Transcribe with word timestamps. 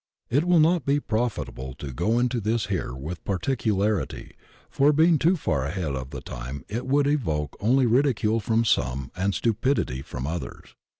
It 0.31 0.45
will 0.45 0.59
not 0.59 0.83
be 0.83 0.99
profitable 0.99 1.75
to 1.75 1.93
go 1.93 2.17
into 2.17 2.41
this 2.41 2.65
here 2.73 2.95
with 2.95 3.23
particularity, 3.23 4.31
for 4.67 4.91
being 4.91 5.19
too 5.19 5.37
far 5.37 5.63
ahead 5.63 5.93
of 5.95 6.09
the 6.09 6.21
time 6.21 6.65
it 6.67 6.87
would 6.87 7.05
evoke 7.05 7.55
only 7.59 7.85
ridicule 7.85 8.39
from 8.39 8.65
some 8.65 9.11
and 9.15 9.35
stupidity 9.35 10.01
from 10.01 10.25
others. 10.25 10.73